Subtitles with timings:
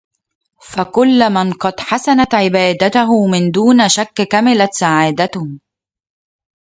[0.61, 5.47] فكل من قد حسنت عبادته من دون شك كملت سعادته